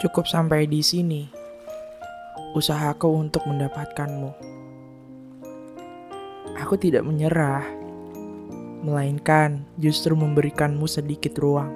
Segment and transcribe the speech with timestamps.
[0.00, 1.28] Cukup sampai di sini.
[2.56, 4.32] Usahaku untuk mendapatkanmu.
[6.56, 7.68] Aku tidak menyerah,
[8.80, 11.68] melainkan justru memberikanmu sedikit ruang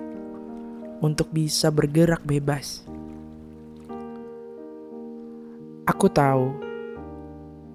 [1.04, 2.88] untuk bisa bergerak bebas.
[5.84, 6.48] Aku tahu,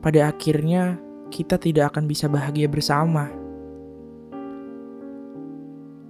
[0.02, 0.98] pada akhirnya
[1.30, 3.30] kita tidak akan bisa bahagia bersama.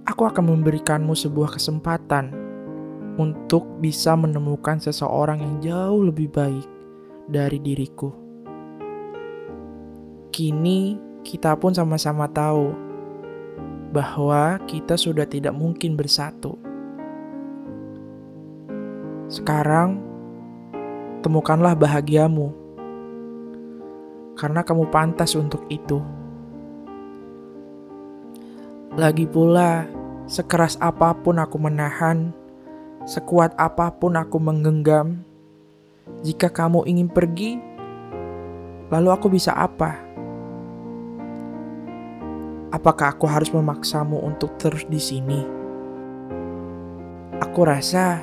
[0.08, 2.39] Aku akan memberikanmu sebuah kesempatan
[3.18, 6.66] untuk bisa menemukan seseorang yang jauh lebih baik
[7.26, 8.10] dari diriku.
[10.30, 12.70] Kini kita pun sama-sama tahu
[13.90, 16.54] bahwa kita sudah tidak mungkin bersatu.
[19.30, 20.02] Sekarang,
[21.22, 22.50] temukanlah bahagiamu,
[24.34, 26.02] karena kamu pantas untuk itu.
[28.98, 29.86] Lagi pula,
[30.26, 32.34] sekeras apa pun aku menahan,
[33.08, 35.24] sekuat apa pun aku menggenggam,
[36.20, 37.56] jika kamu ingin pergi,
[38.92, 39.96] lalu aku bisa apa?
[42.70, 45.40] Apakah aku harus memaksamu untuk terus di sini?
[47.40, 48.20] Aku rasa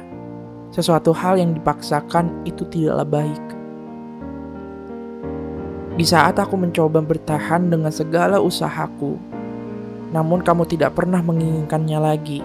[0.70, 3.46] sesuatu hal yang dipaksakan itu tidaklah baik.
[5.98, 9.18] Di saat aku mencoba bertahan dengan segala usahaku,
[10.14, 12.40] namun kamu tidak pernah menginginkannya lagi.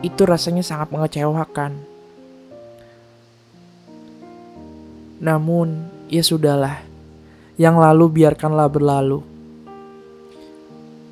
[0.00, 1.76] Itu rasanya sangat mengecewakan.
[5.20, 6.80] Namun, ya sudahlah.
[7.60, 9.20] Yang lalu biarkanlah berlalu.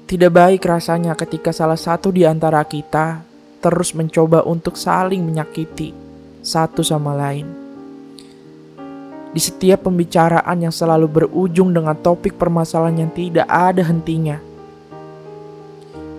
[0.08, 3.20] Tidak baik rasanya ketika salah satu di antara kita
[3.60, 5.92] terus mencoba untuk saling menyakiti
[6.40, 7.44] satu sama lain.
[9.28, 14.47] Di setiap pembicaraan yang selalu berujung dengan topik permasalahan yang tidak ada hentinya.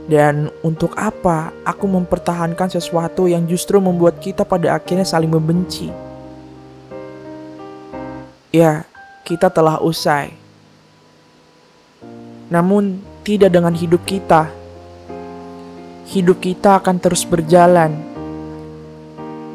[0.10, 5.94] Dan untuk apa aku mempertahankan sesuatu yang justru membuat kita pada akhirnya saling membenci?
[8.50, 8.90] Ya,
[9.22, 10.34] kita telah usai.
[12.50, 14.50] Namun, tidak dengan hidup kita
[16.10, 17.94] hidup kita akan terus berjalan.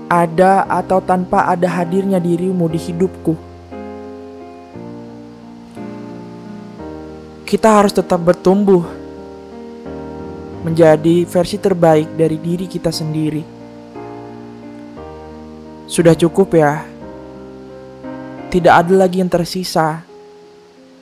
[0.06, 3.34] Ada atau tanpa ada hadirnya dirimu di hidupku.
[7.42, 8.86] Kita harus tetap bertumbuh
[10.64, 13.44] menjadi versi terbaik dari diri kita sendiri.
[15.84, 16.80] Sudah cukup ya.
[18.48, 20.00] Tidak ada lagi yang tersisa,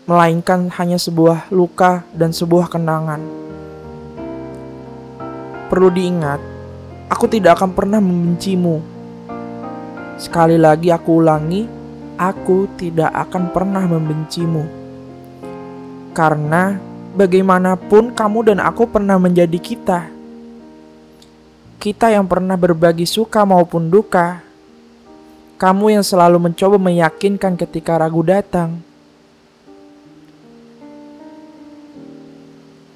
[0.05, 3.23] melainkan hanya sebuah luka dan sebuah kenangan.
[5.71, 6.41] Perlu diingat,
[7.07, 8.77] aku tidak akan pernah membencimu.
[10.19, 11.63] Sekali lagi aku ulangi,
[12.19, 14.65] aku tidak akan pernah membencimu.
[16.13, 20.09] Karena bagaimanapun kamu dan aku pernah menjadi kita.
[21.77, 24.41] Kita yang pernah berbagi suka maupun duka.
[25.59, 28.83] Kamu yang selalu mencoba meyakinkan ketika ragu datang.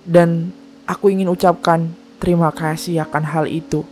[0.06, 0.54] Dan
[0.86, 1.90] aku ingin ucapkan
[2.22, 3.82] terima kasih akan hal itu.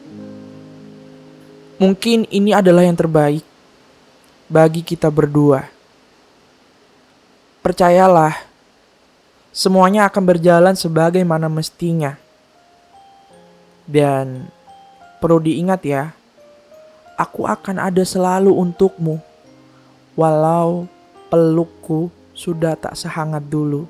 [1.75, 3.43] Mungkin ini adalah yang terbaik
[4.47, 5.67] bagi kita berdua.
[7.67, 8.54] Percayalah,
[9.55, 12.19] semuanya akan berjalan sebagaimana mestinya.
[13.87, 14.51] Dan
[15.23, 16.11] perlu diingat ya,
[17.15, 19.23] aku akan ada selalu untukmu,
[20.19, 20.91] walau
[21.31, 23.87] pelukku sudah tak sehangat dulu.